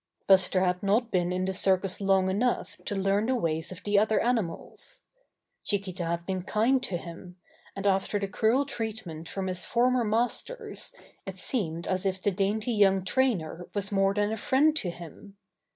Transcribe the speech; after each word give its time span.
Buster 0.25 0.61
had 0.61 0.81
not 0.81 1.11
been 1.11 1.31
in 1.31 1.45
the 1.45 1.53
circus 1.53 2.01
long 2.01 2.27
enough 2.27 2.75
to 2.85 2.95
learn 2.95 3.27
the 3.27 3.35
ways 3.35 3.71
of 3.71 3.83
the 3.83 3.99
other 3.99 4.19
animals. 4.19 5.03
Chiquita 5.63 6.05
had 6.05 6.25
been 6.25 6.41
kind 6.41 6.81
to 6.81 6.97
him, 6.97 7.37
and 7.75 7.85
after 7.85 8.17
the 8.17 8.27
cruel 8.27 8.65
treatment 8.65 9.29
from 9.29 9.45
his 9.45 9.63
former 9.63 10.03
masters 10.03 10.91
it 11.27 11.37
seemed 11.37 11.85
as 11.85 12.07
if 12.07 12.19
the 12.19 12.31
dainty 12.31 12.73
young 12.73 13.05
trainer 13.05 13.67
was 13.75 13.91
more 13.91 14.15
than 14.15 14.31
a 14.31 14.37
friend 14.37 14.75
to 14.77 14.89
him. 14.89 15.37